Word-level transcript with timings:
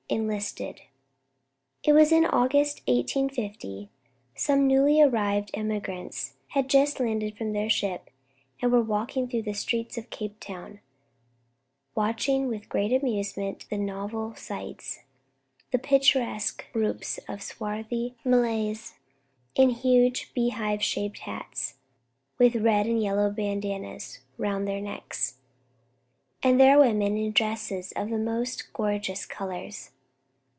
ENLISTED. 0.13 0.81
It 1.85 1.93
was 1.93 2.11
in 2.11 2.25
August, 2.25 2.81
1850. 2.85 3.89
Some 4.35 4.67
newly 4.67 5.01
arrived 5.01 5.51
emigrants 5.53 6.33
had 6.49 6.69
just 6.69 6.99
landed 6.99 7.37
from 7.37 7.53
their 7.53 7.69
ship, 7.69 8.09
and 8.61 8.73
were 8.73 8.81
walking 8.81 9.29
through 9.29 9.43
the 9.43 9.53
streets 9.53 9.97
of 9.97 10.09
Cape 10.09 10.37
Town, 10.41 10.81
watching 11.95 12.49
with 12.49 12.67
great 12.67 12.91
amusement 12.91 13.63
the 13.69 13.77
novel 13.77 14.35
sights, 14.35 14.99
the 15.71 15.79
picturesque 15.79 16.65
groups 16.73 17.17
of 17.29 17.41
swarthy 17.41 18.17
Malays 18.25 18.95
in 19.55 19.69
huge 19.69 20.33
beehive 20.33 20.83
shaped 20.83 21.19
hats, 21.19 21.75
with 22.37 22.55
red 22.57 22.85
and 22.85 23.01
yellow 23.01 23.31
bandanas 23.31 24.19
round 24.37 24.67
their 24.67 24.81
necks, 24.81 25.37
and 26.43 26.59
their 26.59 26.77
women 26.77 27.15
in 27.15 27.31
dresses 27.31 27.93
of 27.95 28.09
the 28.09 28.17
most 28.19 28.73
gorgeous 28.73 29.25
colours. 29.25 29.91